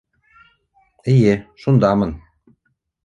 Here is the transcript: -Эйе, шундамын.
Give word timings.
-Эйе, 1.13 1.35
шундамын. 1.65 2.11